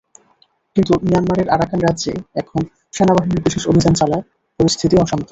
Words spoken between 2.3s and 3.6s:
এখন সেনাবাহিনীর